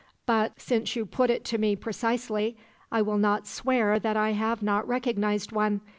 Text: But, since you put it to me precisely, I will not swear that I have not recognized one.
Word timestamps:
But, 0.25 0.59
since 0.59 0.95
you 0.95 1.05
put 1.05 1.29
it 1.29 1.45
to 1.45 1.59
me 1.59 1.75
precisely, 1.75 2.57
I 2.91 3.03
will 3.03 3.19
not 3.19 3.45
swear 3.45 3.99
that 3.99 4.17
I 4.17 4.31
have 4.31 4.63
not 4.63 4.87
recognized 4.87 5.51
one. 5.51 5.81